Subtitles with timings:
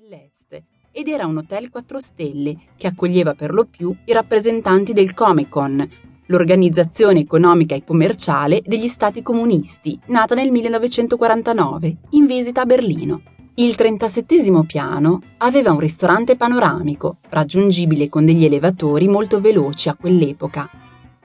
[0.00, 0.62] dell'Est
[0.92, 5.86] ed era un hotel 4 stelle che accoglieva per lo più i rappresentanti del Comecon,
[6.26, 13.22] l'organizzazione economica e commerciale degli stati comunisti, nata nel 1949, in visita a Berlino.
[13.54, 20.70] Il 37 piano aveva un ristorante panoramico, raggiungibile con degli elevatori molto veloci a quell'epoca.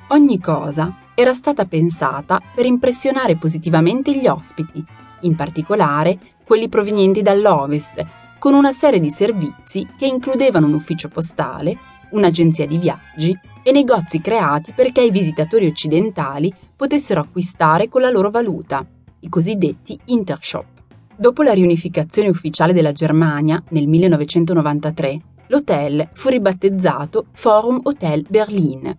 [0.10, 4.84] Ogni cosa era stata pensata per impressionare positivamente gli ospiti,
[5.22, 11.76] in particolare quelli provenienti dall'Ovest, con una serie di servizi che includevano un ufficio postale,
[12.12, 18.30] un'agenzia di viaggi e negozi creati perché i visitatori occidentali potessero acquistare con la loro
[18.30, 18.86] valuta,
[19.22, 20.64] i cosiddetti intershop.
[21.16, 28.96] Dopo la riunificazione ufficiale della Germania nel 1993, l'hotel fu ribattezzato Forum Hotel Berlin.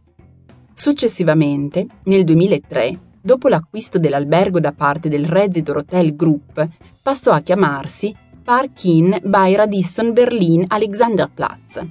[0.74, 6.68] Successivamente, nel 2003, dopo l'acquisto dell'albergo da parte del Residor Hotel Group,
[7.00, 8.12] passò a chiamarsi
[8.46, 11.84] Park Inn by Radisson Berlin Alexanderplatz.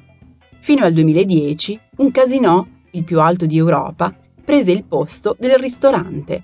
[0.59, 6.43] Fino al 2010, un casinò, il più alto di Europa, prese il posto del ristorante.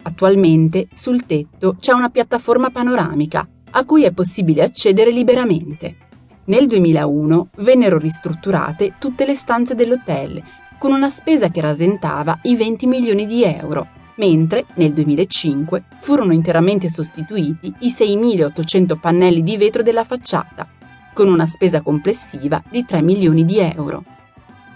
[0.00, 5.96] Attualmente sul tetto c'è una piattaforma panoramica a cui è possibile accedere liberamente.
[6.44, 10.42] Nel 2001 vennero ristrutturate tutte le stanze dell'hotel
[10.78, 13.88] con una spesa che rasentava i 20 milioni di euro,
[14.20, 20.68] mentre nel 2005 furono interamente sostituiti i 6.800 pannelli di vetro della facciata,
[21.14, 24.04] con una spesa complessiva di 3 milioni di euro.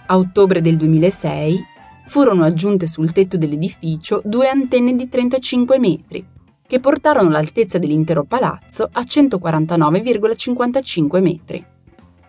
[0.07, 1.63] A ottobre del 2006
[2.07, 6.25] furono aggiunte sul tetto dell'edificio due antenne di 35 metri,
[6.67, 11.63] che portarono l'altezza dell'intero palazzo a 149,55 metri.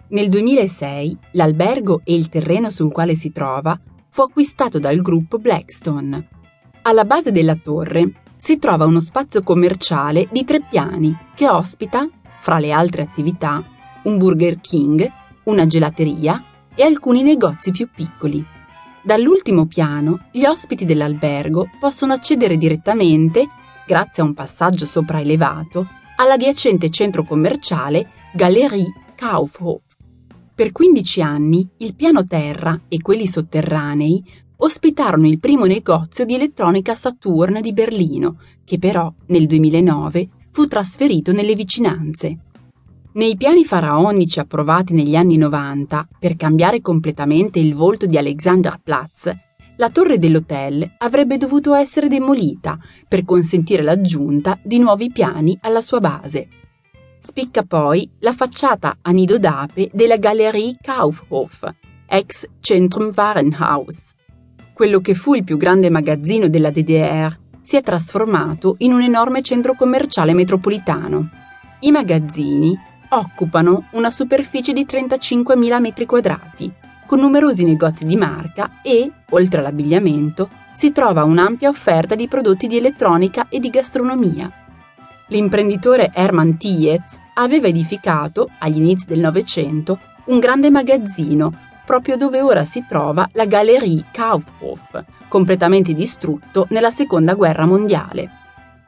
[0.09, 6.29] Nel 2006 l'albergo e il terreno sul quale si trova fu acquistato dal gruppo Blackstone.
[6.89, 12.61] Alla base della torre si trova uno spazio commerciale di tre piani che ospita, fra
[12.61, 13.61] le altre attività,
[14.05, 15.05] un Burger King,
[15.47, 16.41] una gelateria
[16.77, 18.45] e alcuni negozi più piccoli.
[19.03, 23.49] Dall'ultimo piano gli ospiti dell'albergo possono accedere direttamente,
[23.85, 29.83] grazie a un passaggio sopraelevato, all'adiacente centro commerciale Galerie Kaufhof.
[30.55, 36.95] Per 15 anni il piano terra e quelli sotterranei ospitarono il primo negozio di elettronica
[36.95, 42.39] Saturn di Berlino, che però nel 2009 fu trasferito nelle vicinanze.
[43.13, 49.35] Nei piani faraonici approvati negli anni 90 per cambiare completamente il volto di Alexanderplatz,
[49.77, 56.01] la torre dell'hotel avrebbe dovuto essere demolita per consentire l'aggiunta di nuovi piani alla sua
[56.01, 56.49] base.
[57.19, 61.71] Spicca poi la facciata a nido d'ape della Galerie Kaufhof,
[62.07, 64.16] ex Centrum Warenhaus.
[64.77, 69.41] Quello che fu il più grande magazzino della DDR si è trasformato in un enorme
[69.41, 71.31] centro commerciale metropolitano.
[71.81, 72.79] I magazzini
[73.09, 76.71] occupano una superficie di 35.000 m2,
[77.07, 82.77] con numerosi negozi di marca e, oltre all'abbigliamento, si trova un'ampia offerta di prodotti di
[82.77, 84.53] elettronica e di gastronomia.
[85.29, 92.65] L'imprenditore Hermann Tietz aveva edificato, agli inizi del Novecento, un grande magazzino proprio dove ora
[92.65, 98.31] si trova la Galerie Kaufhof, completamente distrutto nella Seconda Guerra Mondiale.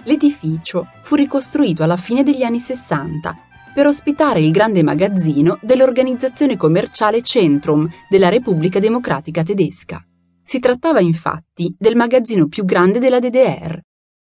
[0.03, 3.37] L'edificio fu ricostruito alla fine degli anni 60
[3.73, 10.03] per ospitare il grande magazzino dell'organizzazione commerciale Centrum della Repubblica Democratica Tedesca.
[10.43, 13.81] Si trattava infatti del magazzino più grande della DDR.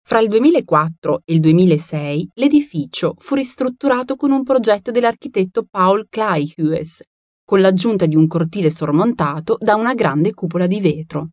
[0.05, 7.03] Fra il 2004 e il 2006 l'edificio fu ristrutturato con un progetto dell'architetto Paul Kleihues,
[7.45, 11.31] con l'aggiunta di un cortile sormontato da una grande cupola di vetro.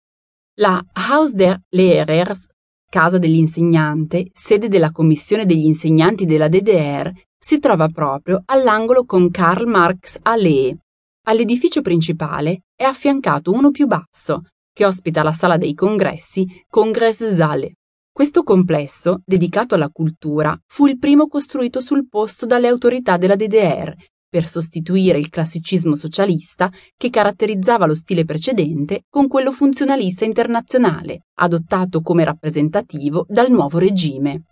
[0.55, 2.47] La Haus der Lehrers,
[2.89, 9.67] casa dell'insegnante, sede della commissione degli insegnanti della DDR, si trova proprio all'angolo con Karl
[9.67, 10.77] Marx Allee.
[11.27, 14.41] All'edificio principale è affiancato uno più basso,
[14.73, 17.75] che ospita la sala dei congressi Kongresssaale.
[18.11, 23.93] Questo complesso, dedicato alla cultura, fu il primo costruito sul posto dalle autorità della DDR
[24.29, 32.01] per sostituire il classicismo socialista che caratterizzava lo stile precedente con quello funzionalista internazionale, adottato
[32.01, 34.43] come rappresentativo dal nuovo regime.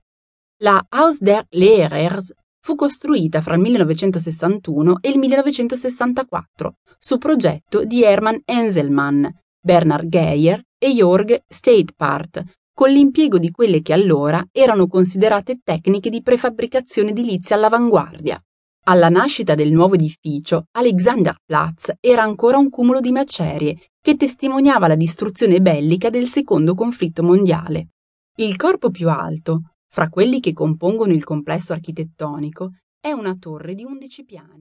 [0.62, 8.04] La Haus der Lehrers fu costruita fra il 1961 e il 1964 su progetto di
[8.04, 9.25] Hermann Enselmann,
[9.62, 12.42] Bernard Geyer e Jörg Steidpart,
[12.74, 18.40] con l'impiego di quelle che allora erano considerate tecniche di prefabbricazione edilizia all'avanguardia.
[18.89, 24.95] Alla nascita del nuovo edificio, Alexanderplatz era ancora un cumulo di macerie che testimoniava la
[24.95, 27.89] distruzione bellica del secondo conflitto mondiale.
[28.38, 33.84] Il corpo più alto, fra quelli che compongono il complesso architettonico, è una torre di
[33.84, 34.56] 11 piani.